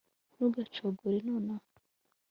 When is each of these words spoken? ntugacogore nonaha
ntugacogore 0.33 1.17
nonaha 1.27 1.69